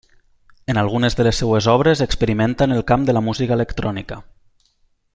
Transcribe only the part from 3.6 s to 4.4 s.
electrònica.